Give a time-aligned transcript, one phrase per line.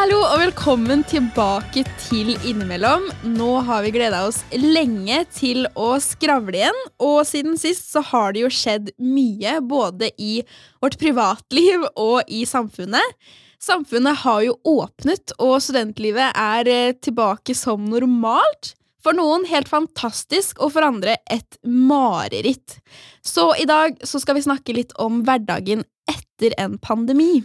[0.00, 3.02] Hallo og velkommen tilbake til Innimellom.
[3.36, 8.32] Nå har vi gleda oss lenge til å skravle igjen, og siden sist så har
[8.32, 10.38] det jo skjedd mye både i
[10.80, 13.28] vårt privatliv og i samfunnet.
[13.60, 18.72] Samfunnet har jo åpnet, og studentlivet er eh, tilbake som normalt.
[19.04, 22.80] For noen helt fantastisk, og for andre et mareritt.
[23.20, 27.42] Så i dag så skal vi snakke litt om hverdagen etter en pandemi.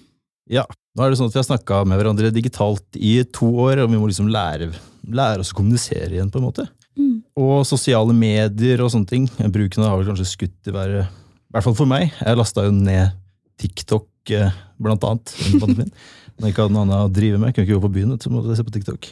[0.48, 0.64] Ja,
[0.96, 3.92] nå er det sånn at vi har snakka med hverandre digitalt i to år, og
[3.92, 4.70] vi må liksom lære,
[5.12, 6.68] lære oss å kommunisere igjen, på en måte.
[6.96, 7.18] Mm.
[7.44, 9.26] Og sosiale medier og sånne ting.
[9.52, 11.10] Bruken har vel kanskje skutt i været.
[11.12, 12.14] I hvert fall for meg.
[12.22, 13.12] Jeg lasta jo ned
[13.60, 15.36] TikTok, eh, blant annet.
[15.60, 17.52] Når jeg ikke hadde noe annet å drive med.
[17.52, 19.12] Jeg kunne ikke gå på byen, så måtte jeg se på TikTok.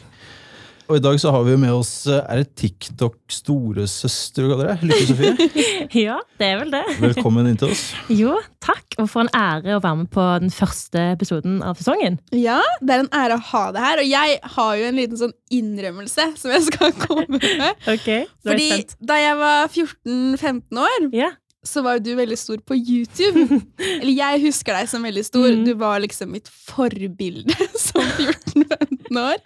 [0.84, 4.50] Og i dag så har vi jo med oss eh, Er det TikTok storesøster du
[4.52, 4.88] kaller det?
[4.90, 5.68] Lykke Sofie.
[6.04, 6.82] Ja, det er vel det.
[7.00, 7.86] Velkommen inn til oss.
[8.22, 8.34] Jo,
[8.64, 12.18] takk, og for en ære å være med på den første episoden av sesongen.
[12.36, 15.20] Ja, det er en ære å ha det her, og jeg har jo en liten
[15.20, 17.80] sånn innrømmelse som jeg skal komme med.
[17.90, 18.96] Ok, nå jeg Fordi sent.
[19.12, 23.56] da jeg var 14-15 år, yeah så var jo du veldig stor på YouTube.
[23.80, 25.46] Eller jeg husker deg som veldig stor.
[25.48, 25.62] Mm.
[25.64, 29.40] Du var liksom mitt forbilde som 14-15 år.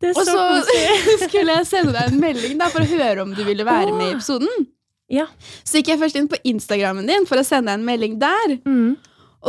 [0.00, 3.24] Det er Og så, så skulle jeg sende deg en melding da for å høre
[3.24, 4.68] om du ville være med i episoden.
[5.10, 5.26] Ja.
[5.64, 8.58] Så gikk jeg først inn på Instagrammen din for å sende deg en melding der.
[8.68, 8.96] Mm.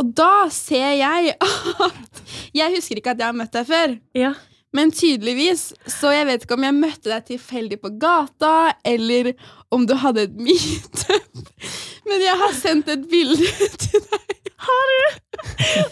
[0.00, 1.34] Og da ser jeg
[1.88, 2.20] at
[2.54, 3.98] Jeg husker ikke at jeg har møtt deg før.
[4.18, 4.34] ja.
[4.70, 9.32] Men tydeligvis, så jeg vet ikke om jeg møtte deg tilfeldig på gata, eller
[9.74, 11.40] om du hadde et meetup.
[12.06, 13.50] Men jeg har sendt et bilde
[13.82, 15.18] til deg Har du?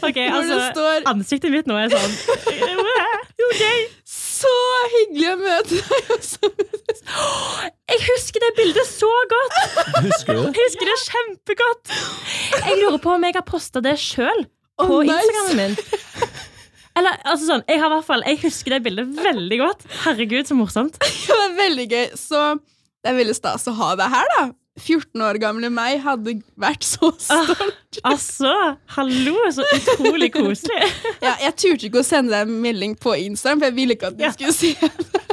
[0.06, 2.14] Ok, altså, står ansiktet mitt nå er sånn
[3.48, 3.64] Ok.
[4.39, 4.53] 'Så
[4.94, 6.28] hyggelig å møte deg'.
[7.89, 9.56] Jeg husker det bildet så godt!
[10.05, 10.53] Husker du det?
[10.55, 11.92] Jeg husker det kjempegodt!
[12.59, 14.44] Jeg lurer på om jeg har posta det sjøl
[14.78, 15.16] på på nice.
[15.19, 15.77] Instagramen min.
[16.98, 19.84] Eller, altså sånn, jeg har hvert fall Jeg husker det bildet veldig godt.
[20.05, 20.98] Herregud, så morsomt.
[21.28, 22.06] Det var veldig gøy.
[22.19, 24.41] Så det er veldig stas å ha deg her, da.
[24.81, 27.62] 14 år gamle meg hadde vært så stolt.
[28.06, 28.53] Altså,
[28.97, 30.83] hallo, så utrolig koselig.
[31.27, 34.12] Ja, jeg turte ikke å sende deg en melding på Instagram, for jeg ville ikke
[34.12, 34.33] at du Ja.
[34.37, 34.93] skulle se det.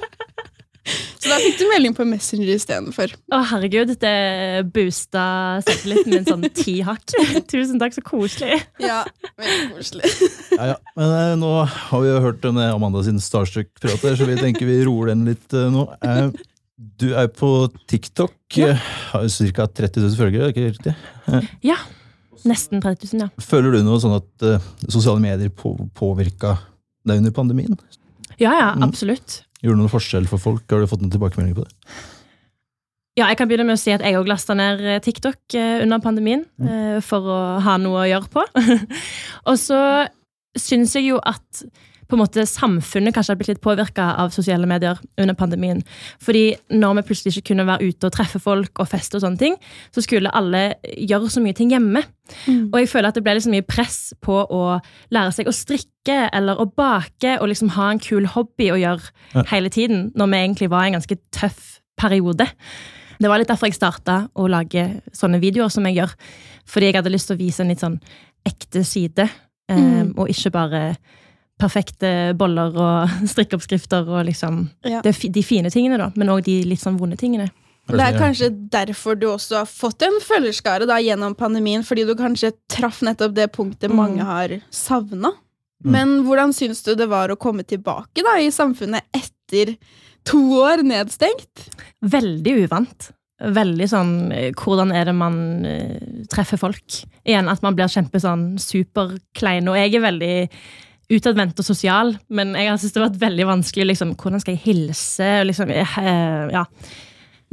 [1.25, 3.15] Så da fikk du melding på Messenger istedenfor.
[3.33, 5.23] Å, herregud, det boosta
[5.65, 7.15] selvtilliten min sånn ti hakk.
[7.51, 8.59] Tusen takk, så koselig.
[8.83, 8.99] Ja,
[9.41, 10.11] veldig koselig.
[10.53, 10.75] Ja, ja.
[10.93, 14.69] Men eh, nå har vi jo hørt denne Amanda sin Starstruck-prat her, så vi tenker
[14.69, 15.87] vi roer den litt eh, nå.
[16.05, 16.29] Eh,
[16.75, 17.49] du er på
[17.87, 18.35] TikTok.
[18.59, 18.73] Ja.
[19.13, 19.67] Har ca.
[19.67, 20.95] 30 000 følgere, er det ikke riktig?
[21.63, 21.77] Ja.
[22.45, 23.29] Nesten 30 000, ja.
[23.41, 26.57] Føler du noe sånn at uh, sosiale medier på, påvirka
[27.07, 27.77] deg under pandemien?
[28.37, 28.83] Ja, ja, Mm.
[28.89, 29.39] absolutt.
[29.63, 30.65] Gjorde det noen forskjell for folk?
[30.69, 31.95] Har du fått noen tilbakemeldinger på det?
[33.15, 35.77] Ja, jeg kan begynne med å si at jeg òg lasta ned eh, TikTok eh,
[35.85, 38.43] under pandemien eh, for å ha noe å gjøre på.
[39.49, 39.79] og så
[40.59, 41.63] syns jeg jo at
[42.07, 45.83] på en måte samfunnet kanskje har blitt litt påvirka av sosiale medier under pandemien.
[46.21, 49.37] Fordi når vi plutselig ikke kunne være ute og treffe folk og feste, og sånne
[49.41, 49.55] ting,
[49.95, 52.03] så skulle alle gjøre så mye ting hjemme.
[52.71, 54.79] Og jeg føler at det ble liksom mye press på å
[55.13, 59.09] lære seg å strikke eller å bake og liksom ha en kul hobby å gjøre
[59.35, 59.43] Ja.
[59.51, 62.47] hele tiden, når vi egentlig var i en ganske tøff periode.
[63.19, 66.13] Det var litt derfor jeg starta å lage sånne videoer som jeg gjør.
[66.67, 67.99] Fordi jeg hadde lyst til å vise en litt sånn
[68.45, 69.29] ekte side,
[69.69, 69.77] um,
[70.11, 70.13] Mm.
[70.19, 70.97] og ikke bare
[71.61, 75.01] perfekte boller og strikkeoppskrifter og liksom Ja.
[75.05, 77.49] det, de fine tingene, da, men òg de litt sånn vonde tingene.
[77.85, 82.15] Det er kanskje derfor du også har fått en følgerskare da, gjennom pandemien, fordi du
[82.17, 83.95] kanskje traff nettopp det punktet Mm.
[83.95, 85.35] mange har savna.
[85.85, 85.91] Mm.
[85.91, 89.75] Men hvordan syns du det var å komme tilbake da, i samfunnet etter
[90.25, 91.69] to år nedstengt?
[92.01, 93.11] Veldig uvant.
[93.37, 97.01] Veldig sånn eh, Hvordan er det man uh, treffer folk?
[97.27, 99.67] Igjen at man blir kjempe sånn superklein.
[99.69, 100.35] Og jeg er veldig
[101.09, 103.85] utadvendt og sosial, men jeg har syntes det har vært veldig vanskelig.
[103.91, 105.27] Liksom, hvordan skal jeg hilse?
[105.41, 106.63] Og Liksom, eh, ja.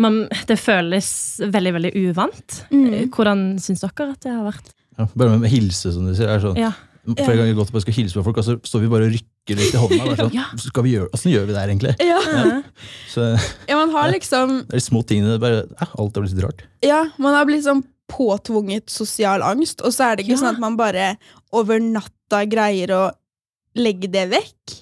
[0.00, 1.08] Man, det føles
[1.52, 2.62] veldig, veldig uvant.
[2.72, 2.86] Mm.
[2.94, 4.70] Eh, Hvordan syns dere at det har vært?
[4.98, 6.28] Ja, bare med hilse, som du sier.
[6.32, 6.72] Er sånn, Ja.
[7.02, 9.56] Flere ganger godt bare skal hilse på folk, og så står vi bare og rykker
[9.58, 10.04] litt i hånda.
[10.06, 10.44] Bare sånn, Ja.
[10.56, 11.94] skal vi gjøre, Åssen gjør vi det her, egentlig?
[11.98, 12.20] Ja.
[12.30, 12.62] Ja.
[13.10, 13.24] Så
[13.68, 15.38] ja, man har liksom det er de små tingene.
[15.42, 16.62] Bare, ja, alt er blitt litt rart.
[16.82, 17.82] Ja, man har blitt sånn
[18.12, 20.42] påtvunget sosial angst, og så er det ikke Ja.
[20.44, 21.16] sånn at man bare
[21.52, 23.10] over natta greier å
[23.78, 24.76] legge det vekk.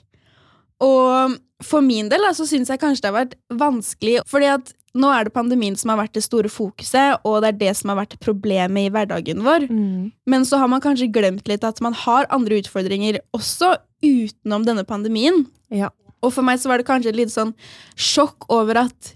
[0.84, 5.10] Og for min del så syns jeg kanskje det har vært vanskelig, fordi at nå
[5.14, 8.00] er det pandemien som har vært det store fokuset, og det er det som har
[8.00, 9.68] vært problemet i hverdagen vår.
[9.70, 10.10] Mm.
[10.26, 14.86] Men så har man kanskje glemt litt at man har andre utfordringer også utenom denne
[14.88, 15.44] pandemien.
[15.70, 15.92] Ja.
[16.24, 17.54] Og for meg så var det kanskje et lite sånn
[17.94, 19.14] sjokk over at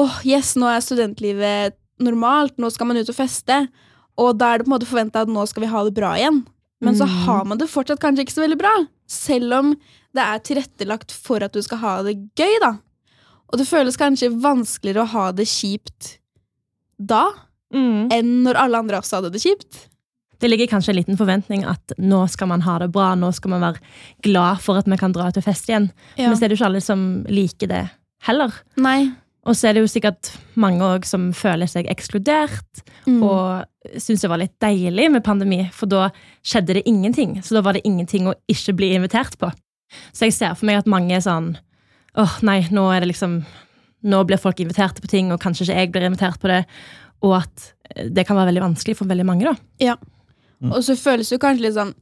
[0.00, 3.66] åh, yes, nå er studentlivet normalt, nå skal man ut og feste.
[4.20, 6.14] Og da er det på en måte forventa at nå skal vi ha det bra
[6.16, 6.40] igjen.
[6.80, 7.16] Men så Mm.
[7.26, 8.74] har man det fortsatt kanskje ikke så veldig bra.
[9.06, 9.74] Selv om
[10.14, 12.78] det er tilrettelagt for at du skal ha det gøy, da.
[13.52, 16.18] Og det føles kanskje vanskeligere å ha det kjipt
[16.98, 17.30] da
[17.72, 18.08] Mm.
[18.12, 19.86] enn når alle andre også hadde det kjipt.
[20.40, 23.50] Det ligger kanskje en liten forventning at nå skal man ha det bra, nå skal
[23.50, 23.80] man være
[24.22, 25.90] glad for at vi kan dra ut og feste igjen.
[26.16, 27.90] Men så er det jo ikke alle som liker det
[28.22, 28.52] heller.
[28.76, 29.12] Nei.
[29.50, 30.30] Og så er det jo sikkert
[30.60, 33.22] mange også som føler seg ekskludert, Mm.
[33.24, 33.64] og
[33.96, 36.10] syns det var litt deilig med pandemi, for da
[36.44, 37.38] skjedde det ingenting.
[37.42, 39.50] Så da var det ingenting å ikke bli invitert på.
[40.12, 41.56] Så jeg ser for meg at mange er sånn
[42.20, 43.44] åh nei, nå er det liksom
[44.02, 46.62] Nå blir folk invitert på ting, og kanskje ikke jeg blir invitert på det.
[47.20, 47.74] Og at
[48.08, 49.54] det kan være veldig vanskelig for veldig mange, da.
[49.78, 49.96] Ja.
[50.62, 51.92] Og så føles det jo kanskje litt sånn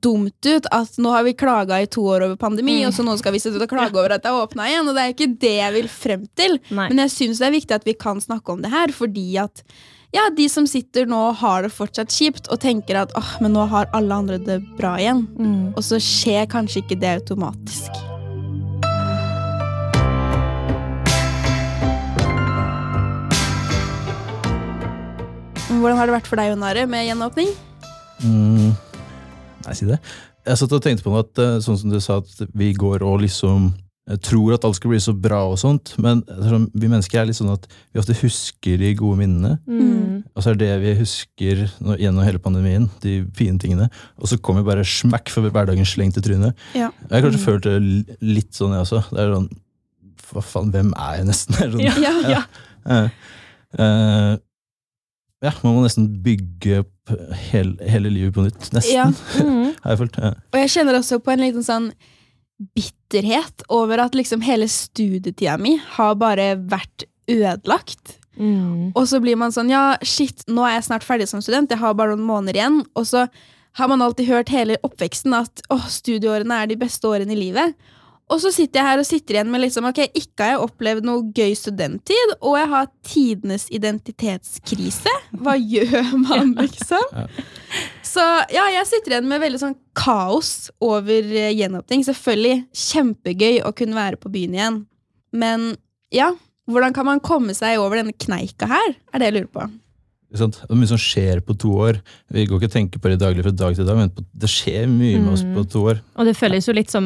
[0.00, 2.88] dumt ut at nå har vi klaga i to år over pandemi, Mm.
[2.88, 4.88] og så nå skal vi sitte og klage over at det er åpna igjen.
[4.88, 6.58] Og det er ikke det jeg vil frem til.
[6.70, 6.88] Nei.
[6.88, 9.62] Men jeg syns det er viktig at vi kan snakke om det her, fordi at
[10.12, 13.52] ja, de som sitter nå og har det fortsatt kjipt, og tenker at åh, men
[13.56, 15.26] nå har alle andre det bra igjen.
[15.38, 15.72] Mm.
[15.76, 17.90] Og så skjer kanskje ikke det automatisk.
[25.72, 27.48] Hvordan har det vært for deg, Jonare, med gjenåpning?
[28.22, 28.74] Mm,
[29.66, 30.00] nei, si det.
[30.48, 33.04] Jeg satt og tenkte på noe at eh, sånn som du sa, at vi går
[33.06, 33.68] og liksom
[34.10, 37.20] eh, tror at alt skal bli så bra og sånt, men er sånn, vi mennesker
[37.22, 39.56] er litt sånn at vi ofte husker de gode minnene.
[39.70, 40.22] Mm.
[40.34, 41.64] Og så er det vi husker
[42.00, 43.86] gjennom hele pandemien, de fine tingene.
[44.18, 46.58] Og så kommer bare smakk for hverdagen slengt i trynet.
[46.78, 46.90] Ja.
[47.06, 47.76] Jeg har kanskje følt det
[48.24, 49.04] litt sånn, jeg også.
[49.12, 49.50] Det er sånn
[50.32, 51.58] Hva faen, hvem er jeg nesten?
[51.62, 52.14] Er sånn, Ja, Ja.
[52.32, 52.42] ja.
[52.88, 53.08] Eh,
[53.78, 54.32] eh,
[55.42, 58.70] ja, man må nesten bygge opp hele, hele livet på nytt.
[58.72, 59.06] Nesten, Ja.
[59.42, 59.74] Mm.
[59.82, 60.16] har jeg følt.
[60.22, 60.32] Ja.
[60.52, 61.92] Og jeg kjenner også på en liten sånn
[62.76, 68.18] bitterhet over at liksom hele studietida mi har bare vært ødelagt.
[68.38, 68.92] Mm.
[68.96, 71.78] Og så blir man sånn, ja, shit, nå er jeg snart ferdig som student, jeg
[71.82, 72.78] har bare noen måneder igjen.
[72.96, 73.26] Og så
[73.78, 77.74] har man alltid hørt hele oppveksten at åh, studieårene er de beste årene i livet.
[78.30, 81.04] Og så sitter jeg her og sitter igjen med liksom, ok, ikke har jeg opplevd
[81.04, 85.12] noe gøy studenttid, og jeg har tidenes identitetskrise.
[85.42, 87.18] Hva gjør man, liksom?
[88.06, 88.24] Så
[88.54, 92.06] ja, jeg sitter igjen med veldig sånn kaos over eh, gjenåpning.
[92.08, 94.80] Selvfølgelig kjempegøy å kunne være på byen igjen.
[95.36, 95.72] Men
[96.12, 96.30] ja,
[96.70, 98.94] hvordan kan man komme seg over denne kneika her?
[99.12, 99.68] Er det jeg lurer på.
[100.32, 101.98] Det er mye som skjer på to år.
[102.32, 104.48] Vi går ikke og tenker på det daglig fra dag til dag, men på, det
[104.48, 105.50] skjer mye med oss Mm.
[105.58, 105.98] på to år.
[106.16, 107.04] Og det føles jo litt som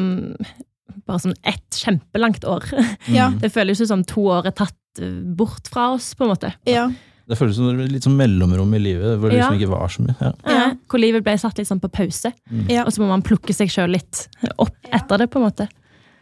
[1.07, 2.65] bare sånn ett kjempelangt år.
[3.07, 3.29] Ja.
[3.31, 3.39] Mm.
[3.43, 6.51] Det føles jo som to år er tatt eh, bort fra oss, på en måte.
[6.67, 6.87] Ja.
[7.27, 9.59] Det føles som litt sånn mellomrom i livet, hvor det liksom Ja.
[9.59, 10.15] ikke var så mye.
[10.21, 10.31] Ja.
[10.47, 10.59] Ja.
[10.69, 12.31] Eh, Hvor livet ble satt litt sånn på pause,
[12.69, 12.85] Ja.
[12.85, 14.27] og så må man plukke seg sjøl litt
[14.57, 15.67] opp etter det, på en måte.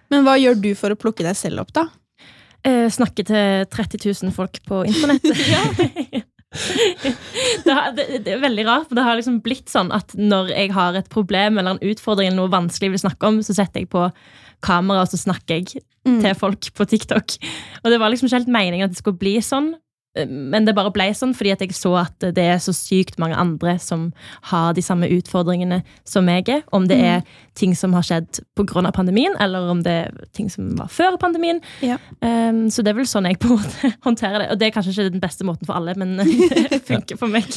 [0.10, 1.88] Men hva gjør du for å plukke deg selv opp, da?
[2.66, 5.22] Eh, snakke til 30 000 folk på internett.
[7.66, 10.50] det, har, det, det er veldig rart, for det har liksom blitt sånn at når
[10.54, 13.56] jeg har et problem eller en utfordring eller noe vanskelig jeg vil snakke om, så
[13.58, 14.06] setter jeg på
[14.66, 16.20] kamera og så snakker jeg Mm.
[16.22, 17.32] til folk på TikTok.
[17.82, 19.72] Og det var liksom ikke helt meningen at det skulle bli sånn,
[20.16, 23.18] eh, men det bare ble sånn fordi at jeg så at det er så sykt
[23.18, 24.12] mange andre som
[24.52, 26.62] har de samme utfordringene som meg er.
[26.72, 27.24] Om det er
[27.58, 28.92] ting som har skjedd pga.
[28.94, 31.60] pandemien, eller om det er ting som var før pandemien.
[31.82, 31.98] Ja.
[32.22, 34.52] Um, så det er vel sånn jeg på en måte håndterer det.
[34.52, 37.50] Og det er kanskje ikke den beste måten for alle, men det funker for meg.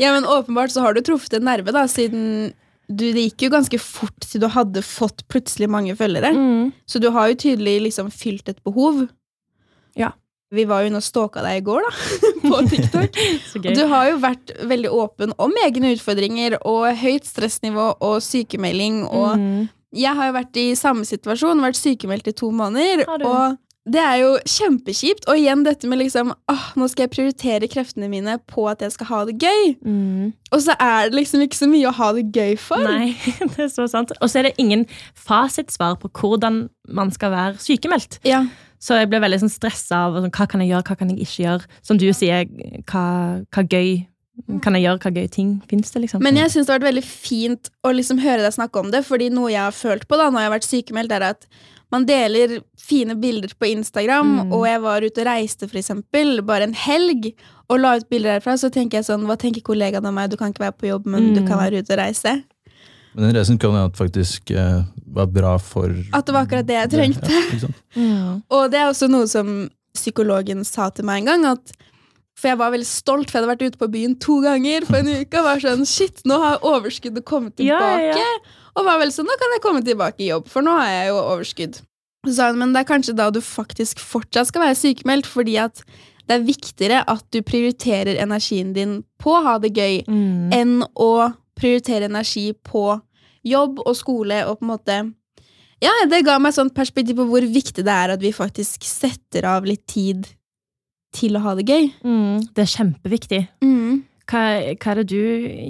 [0.00, 2.50] Ja, men åpenbart så har du truffet en nerve, da, siden
[2.96, 6.30] du, det gikk jo ganske fort til du hadde fått plutselig mange følgere.
[6.36, 6.72] Mm.
[6.86, 9.06] Så du har jo tydelig liksom fylt et behov.
[9.98, 10.12] Ja.
[10.52, 11.92] Vi var jo inne og stalka deg i går, da,
[12.50, 13.14] på TikTok.
[13.62, 19.02] Og du har jo vært veldig åpen om egne utfordringer og høyt stressnivå og sykemelding.
[19.08, 19.68] Og Mm.
[19.96, 23.06] jeg har jo vært i samme situasjon, vært sykemeldt i to måneder.
[23.08, 23.56] Og
[23.88, 25.26] det er jo kjempekjipt.
[25.30, 28.94] Og igjen dette med liksom åh, nå skal jeg prioritere kreftene mine på at jeg
[28.94, 29.72] skal ha det gøy.
[29.82, 30.32] Mm.
[30.54, 32.84] Og så er det liksom ikke så mye å ha det gøy for.
[32.86, 33.14] Nei,
[33.56, 34.14] det er så sant.
[34.20, 34.86] Og så er det ingen
[35.18, 38.20] fasitsvar på hvordan man skal være sykemeldt.
[38.28, 38.44] Ja,
[38.82, 41.26] Så jeg ble veldig sånn stressa av sånn, hva kan jeg gjøre, hva kan jeg
[41.26, 41.82] ikke gjøre.
[41.86, 42.48] Som du sier,
[42.90, 43.04] hva,
[43.54, 44.00] hva gøy
[44.64, 46.22] kan jeg gjøre, hva gøy ting fins det, liksom.
[46.24, 49.04] Men jeg syns det har vært veldig fint å liksom høre deg snakke om det,
[49.04, 51.46] fordi noe jeg har følt på da når jeg har vært sykemeldt, er at
[51.92, 54.52] man deler fine bilder på Instagram, Mm.
[54.56, 57.34] og jeg var ute og reiste for eksempel, bare en helg,
[57.68, 60.30] og la ut bilder derfra, så tenker jeg sånn, hva tenker kollegaene om meg?
[60.30, 61.46] Du kan ikke være på jobb, men du Mm.
[61.48, 62.42] kan være ute og reise.
[63.14, 66.78] Men den reisen kan jo faktisk uh, var bra for At det var akkurat det
[66.80, 67.28] jeg trengte.
[67.28, 67.74] Ja, ikke sant?
[67.94, 68.42] mm.
[68.50, 71.72] Og det er også noe som psykologen sa til meg en gang, at
[72.38, 74.96] for jeg var veldig stolt, for jeg hadde vært ute på byen to ganger på
[74.98, 75.38] en uke.
[75.38, 78.12] Og var sånn, shit, nå har overskuddet kommet tilbake.
[78.16, 78.58] ja, ja.
[78.74, 81.08] Og var vel sånn, nå kan jeg komme tilbake i jobb, for nå har jeg
[81.10, 81.74] jo overskudd.
[82.24, 85.58] Så sa hun, men det er kanskje da du faktisk fortsatt skal være sykemeldt, fordi
[85.60, 85.82] at
[86.30, 90.52] det er viktigere at du prioriterer energien din på å ha det gøy, Mm.
[90.54, 93.02] enn å prioritere energi på
[93.44, 94.96] jobb og skole og på en måte
[95.82, 99.44] Ja, det ga meg sånt perspektiv på hvor viktig det er at vi faktisk setter
[99.44, 100.28] av litt tid
[101.16, 101.90] til å ha det gøy.
[102.06, 103.42] Mm, det er kjempeviktig.
[103.64, 104.02] Mm.
[104.30, 104.42] Hva,
[104.80, 105.22] hva er det du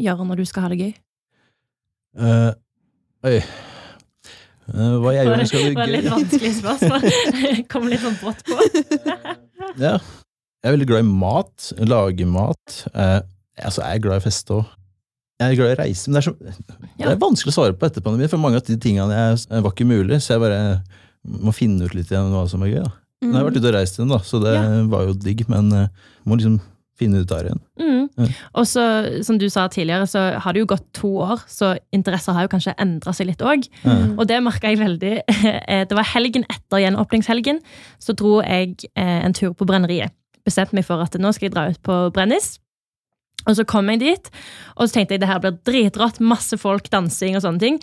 [0.04, 0.92] gjør når du skal ha det gøy?
[2.12, 2.50] Uh,
[3.26, 3.38] oi.
[4.72, 7.06] Eh, hva jeg gjør når jeg skal Det ha var litt vanskelig spørsmål.
[7.72, 8.58] Kom litt sånn brått på.
[9.80, 9.96] Ja.
[10.62, 11.68] Jeg er veldig glad i mat.
[11.88, 12.74] Lage mat.
[12.92, 13.22] Uh,
[13.56, 14.78] altså, jeg er glad i fest feste òg.
[15.40, 17.74] Jeg er glad i å reise, men det er, så, det er vanskelig å svare
[17.74, 20.60] på etter pandemien, for mange av de tingene jeg, var ikke mulig, så jeg bare
[21.42, 22.84] må finne ut litt igjen hva som er gøy.
[22.84, 22.92] da.
[23.22, 24.82] Nå har jeg vært ute og reist igjen, da, så det Ja.
[24.90, 25.88] var jo digg, men uh,
[26.26, 26.60] må liksom
[26.98, 27.60] finne ut der igjen.
[27.80, 28.08] Mm.
[28.18, 28.26] Ja.
[28.60, 28.82] Og så,
[29.24, 32.50] som du sa tidligere, så har det jo gått to år, så interesser har jo
[32.52, 33.64] kanskje endra seg litt òg.
[33.86, 34.18] Mm.
[34.18, 35.14] Og det merka jeg veldig.
[35.68, 37.60] Eh, Det var helgen etter gjenåpningshelgen,
[37.98, 40.12] så dro jeg eh, en tur på brenneriet.
[40.44, 42.58] Bestemte meg for at nå skal jeg dra ut på Brennis.
[43.48, 44.28] Og så kom jeg dit,
[44.76, 46.20] og så tenkte jeg det her blir dritrått.
[46.22, 47.78] Masse folk, dansing og sånne ting.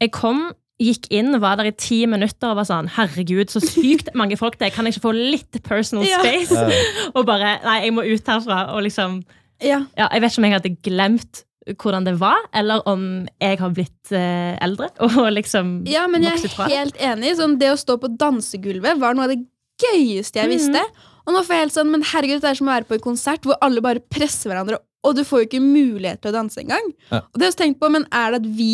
[0.00, 0.52] Jeg kom,
[0.86, 4.58] gikk inn, var der i ti minutter og var sånn Herregud, så sykt mange folk
[4.60, 4.74] det er.
[4.74, 6.56] Kan jeg ikke få litt personal space?
[6.56, 6.82] Ja.
[7.16, 8.64] Og bare Nei, jeg må ut herfra.
[8.76, 9.22] Og liksom
[9.62, 9.84] Ja.
[9.96, 11.44] ja, Jeg vet ikke om jeg hadde glemt
[11.78, 13.02] hvordan det var, eller om
[13.38, 17.36] jeg har blitt eh, eldre og liksom ja, men jeg er helt enig.
[17.38, 19.44] Sånn, det å stå på dansegulvet var noe av det
[19.82, 20.82] gøyeste jeg visste.
[21.22, 23.04] Og nå får jeg helt sånn, men herregud, det er som å være på en
[23.04, 26.58] konsert hvor alle bare presser hverandre, og du får jo ikke mulighet til å danse
[26.62, 26.90] engang.
[27.10, 27.22] Ja.
[27.22, 28.72] Og det har jeg også tenkt på, men er det at vi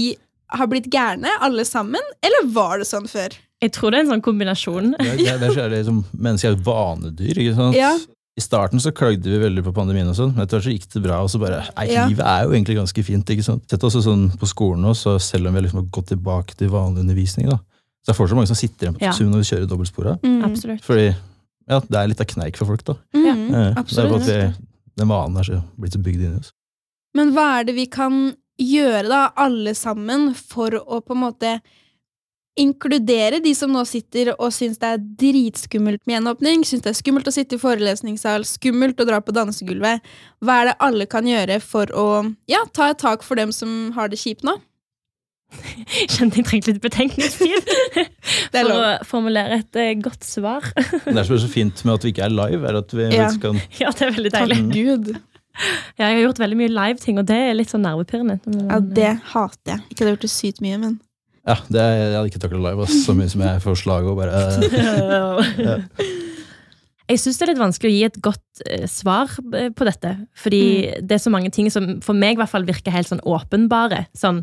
[0.51, 3.35] har blitt gærne, alle sammen, eller var det sånn før?
[3.61, 4.93] Jeg tror det er en sånn kombinasjon.
[4.99, 7.41] Det, det, det er liksom, Mennesker er vanedyr.
[7.43, 7.75] ikke sant?
[7.77, 7.91] Ja.
[8.39, 10.85] I starten så klagde vi veldig på pandemien, og sånn, men etter hvert så gikk
[10.95, 11.17] det bra.
[11.27, 12.05] og så bare, nei, Ja.
[12.07, 13.27] Livet er jo egentlig ganske fint.
[13.35, 13.65] ikke sant?
[13.67, 16.71] Sett også sånn På skolen nå, så selv om vi har liksom gått tilbake til
[16.71, 19.13] vanlig undervisning, da, så er det fortsatt mange som sitter igjen på Ja.
[19.13, 20.15] Zoom når vi kjører dobbeltspora.
[20.23, 20.39] Mm.
[20.47, 20.85] Absolutt.
[20.87, 22.85] Fordi ja, det er litt av kneik for folk.
[22.87, 22.95] da.
[23.13, 23.91] Mm, absolutt.
[23.91, 24.69] det er bare at vi,
[25.03, 26.53] Den vanen er så, blitt så bygd inn i oss.
[27.19, 31.59] Men hva er det vi kan gjøre, da, alle sammen, for å på en måte
[32.59, 36.99] inkludere de som nå sitter og syns det er dritskummelt med gjenåpning, syns det er
[36.99, 40.03] skummelt å sitte i forelesningssal, skummelt å dra på dansegulvet.
[40.43, 42.09] Hva er det alle kan gjøre for å
[42.51, 44.57] ja, ta et tak for dem som har det kjipt nå?
[46.13, 47.71] Kjente jeg trengte litt betenkningstid
[48.53, 50.67] for å formulere et eh, godt svar.
[50.77, 53.31] Det som er så fint med at vi ikke er live, er at vi Ja.
[53.41, 54.75] kan Ja, det er veldig Takk deilig.
[54.75, 55.15] Gud.
[55.99, 58.39] Ja, jeg har gjort veldig mye live-ting, og det er litt sånn nervepirrende.
[58.69, 59.81] Ja, det hater jeg.
[59.89, 60.97] Ikke at jeg har gjort det sykt mye, men
[61.49, 64.07] Ja, det er, Jeg hadde ikke takla live ass, så mye som jeg får slag
[64.11, 65.85] og bare eh,
[67.09, 70.11] Jeg syns det er litt vanskelig å gi et godt eh, svar eh, på dette.
[70.37, 70.63] Fordi
[71.01, 74.03] det er så mange ting som for meg i hvert fall virker helt sånn åpenbare.
[74.13, 74.43] Sånn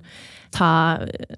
[0.56, 0.72] ta
[1.06, 1.36] eh,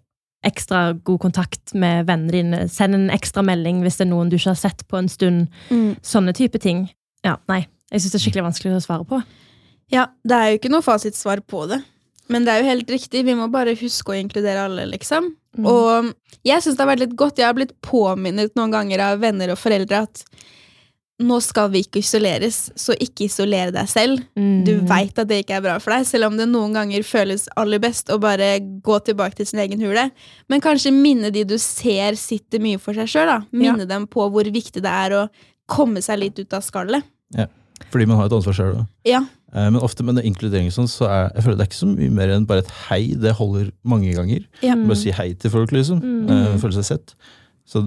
[0.47, 2.61] ekstra god kontakt med vennene dine.
[2.71, 5.49] Send en ekstra melding hvis det er noen du ikke har sett på en stund.
[5.67, 5.97] mm.
[5.99, 6.85] Sånne type ting.
[7.27, 7.65] Ja, nei.
[7.91, 9.19] Jeg syns det er skikkelig vanskelig å svare på.
[9.93, 11.81] Ja, det er jo ikke noe fasitsvar på det.
[12.27, 13.23] Men det er jo helt riktig.
[13.23, 15.31] Vi må bare huske å inkludere alle, liksom.
[15.57, 15.67] Mm.
[15.71, 16.11] Og
[16.45, 17.39] jeg syns det har vært litt godt.
[17.39, 20.23] Jeg har blitt påminnet noen ganger av venner og foreldre at
[21.17, 24.21] nå skal vi ikke isoleres, så ikke isolere deg selv.
[24.37, 24.61] Mm.
[24.67, 27.47] Du veit at det ikke er bra for deg, selv om det noen ganger føles
[27.57, 28.51] aller best å bare
[28.85, 30.09] gå tilbake til sin egen hule.
[30.51, 33.33] Men kanskje minne de du ser sitter mye for seg sjøl.
[33.49, 35.23] Minne dem på hvor viktig det er å
[35.67, 37.07] komme seg litt ut av skallet.
[37.89, 38.77] Fordi man har et ansvar sjøl.
[39.07, 39.23] Ja.
[39.53, 42.33] Men ofte med inkludering sånn, så er jeg føler det er ikke så mye mer
[42.35, 43.01] enn bare et hei.
[43.15, 44.43] Det holder mange ganger.
[44.59, 44.75] Ja.
[44.75, 44.89] Mm.
[44.89, 46.01] Bare si hei til folk, liksom.
[46.03, 46.33] Mm.
[46.33, 47.15] Eh, Føle seg sett.
[47.67, 47.85] Så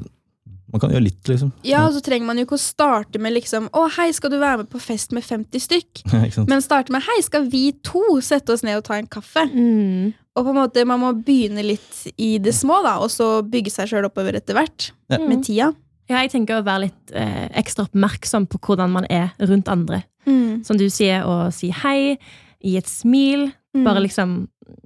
[0.71, 1.51] man kan gjøre litt, liksom.
[1.67, 4.39] Ja, og så trenger man jo ikke å starte med liksom Å, hei, skal du
[4.39, 6.03] være med på fest med 50 stykk?
[6.51, 9.49] Men starte med Hei, skal vi to sette oss ned og ta en kaffe?
[9.51, 10.13] Mm.
[10.39, 13.73] Og på en måte, man må begynne litt i det små, da, og så bygge
[13.75, 14.93] seg sjøl oppover etter hvert.
[15.11, 15.19] Ja.
[15.27, 15.73] Med tida.
[16.11, 20.03] Ja, jeg tenker å være litt eh, ekstra oppmerksom på hvordan man er rundt andre.
[20.27, 20.65] Mm.
[20.67, 22.17] Som du sier, å si hei,
[22.61, 23.47] gi et smil.
[23.77, 23.85] Mm.
[23.87, 24.33] Bare liksom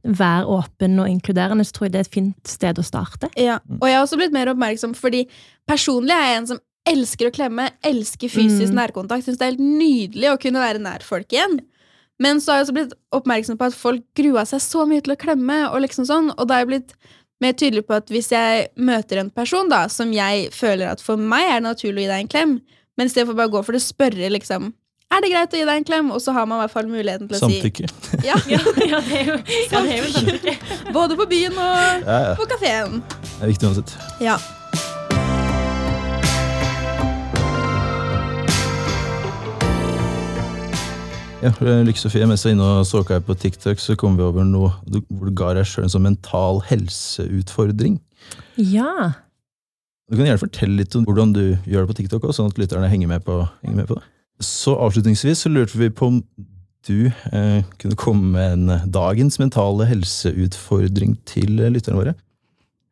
[0.05, 3.31] være åpen og inkluderende, så tror jeg det er et fint sted å starte.
[3.41, 3.59] Ja.
[3.81, 5.25] Og jeg har også blitt mer oppmerksom, fordi
[5.69, 6.61] personlig er jeg en som
[6.93, 8.77] elsker å klemme, elsker fysisk Mm.
[8.83, 9.25] nærkontakt.
[9.25, 11.61] Syns det er helt nydelig å kunne være nær folk igjen.
[12.21, 15.15] Men så har jeg også blitt oppmerksom på at folk grua seg så mye til
[15.17, 16.93] å klemme, og liksom sånn, og da har jeg blitt
[17.45, 21.21] mer tydelig på at hvis jeg møter en person da, som jeg føler at for
[21.21, 22.57] meg er det naturlig å gi deg en klem,
[22.97, 24.73] men i stedet for bare å gå for det, spørre liksom
[25.15, 26.09] er det greit å gi deg en klem?
[26.11, 27.87] Og så har man i hvert fall muligheten til å Samtykke.
[27.87, 28.59] si ja, Ja,
[28.89, 29.37] ja, det er jo,
[29.71, 30.55] ja, det er jo samtykke.
[30.97, 32.33] både på byen og Ja, ja.
[32.41, 32.97] på kafeen.
[33.05, 33.93] Det er viktig uansett.
[34.25, 34.35] Ja.
[41.45, 44.47] Ja, Lykke Sofie, mens jeg er inne og her på TikTok, så kom vi over
[44.49, 44.71] noe
[45.11, 47.99] hvor du ga deg sjøl en sånn mental helseutfordring.
[48.57, 49.11] Ja.
[50.09, 52.63] Du kan gjerne fortelle litt om hvordan du gjør det på TikTok, også, sånn at
[52.63, 54.07] lytterne henger med på, henger med på det.
[54.41, 56.23] Så avslutningsvis så lurte vi på om
[56.89, 62.17] du eh, kunne komme med en dagens mentale helseutfordring til lytterne våre.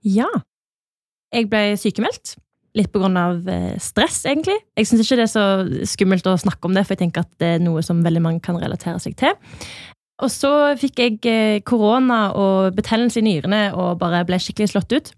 [0.05, 0.29] Ja.
[1.33, 2.37] Jeg ble sykemeldt.
[2.79, 4.57] Litt av eh, stress, egentlig.
[4.79, 5.47] Jeg syns ikke det er så
[5.91, 8.41] skummelt å snakke om det, for jeg tenker at det er noe som veldig mange
[8.45, 9.35] kan relatere seg til.
[10.23, 14.97] Og så fikk jeg eh, korona og betennelse i nyrene og bare ble skikkelig slått
[14.97, 15.13] ut.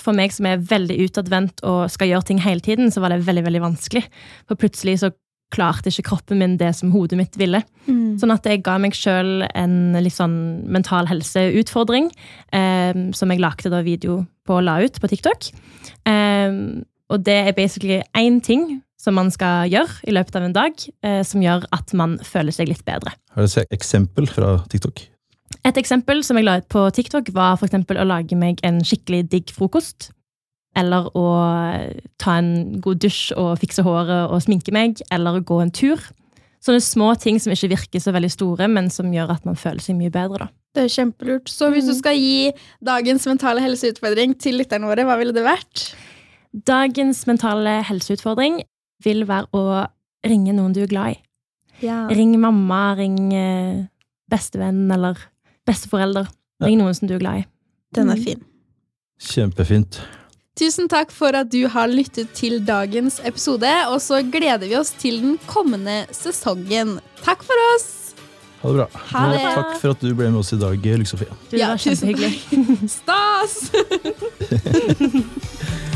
[0.00, 3.24] For meg som er veldig utadvendt og skal gjøre ting hele tiden, så var det
[3.26, 4.04] veldig veldig vanskelig.
[4.48, 5.12] For plutselig så
[5.54, 7.60] klarte ikke kroppen min det som hodet mitt ville.
[7.86, 8.16] Mm.
[8.20, 10.38] Sånn at jeg ga meg sjøl en litt sånn
[10.72, 12.10] mental helseutfordring,
[12.56, 15.50] eh, som jeg lagde da video på og la ut på TikTok.
[16.06, 20.56] Um, og det er basically én ting som man skal gjøre i løpet av en
[20.56, 23.12] dag, eh, som gjør at man føler seg litt bedre.
[23.36, 25.04] Har du et eksempel fra TikTok?
[25.66, 28.80] Et eksempel som jeg la ut på TikTok, var for eksempel å lage meg en
[28.82, 30.10] skikkelig digg frokost.
[30.76, 31.26] Eller å
[32.20, 35.00] ta en god dusj og fikse håret og sminke meg.
[35.14, 36.02] Eller å gå en tur.
[36.64, 39.80] Sånne små ting som ikke virker så veldig store, men som gjør at man føler
[39.84, 40.46] seg mye bedre.
[40.46, 40.52] da.
[40.76, 41.48] Det er kjempelurt.
[41.48, 41.98] Så hvis du Mm.
[42.02, 42.52] skal gi
[42.84, 45.94] dagens mentale helseutfordring til lytterne våre, hva ville det vært?
[46.52, 48.60] Dagens mentale helseutfordring
[49.04, 49.86] vil være å
[50.26, 51.22] ringe noen du er glad i.
[51.82, 52.06] Ja.
[52.08, 53.86] Ring mamma, ring eh,
[54.30, 55.16] bestevenn eller
[55.66, 56.28] besteforelder.
[56.62, 57.46] Ring noen som du er glad i.
[57.94, 58.24] Den er Mm.
[58.24, 58.44] fin.
[59.20, 60.00] Kjempefint.
[60.56, 64.90] Tusen takk for at du har lyttet til dagens episode, og så gleder vi oss
[64.92, 66.98] til den kommende sesongen.
[67.22, 67.95] Takk for oss!
[68.62, 68.86] Ha det bra.
[69.12, 69.40] Ha det.
[69.42, 71.28] Og takk for at du ble med oss i dag, Lykke Sofie.
[71.30, 72.32] Du, det Ja, var kjempehyggelig.
[72.96, 73.54] Stas!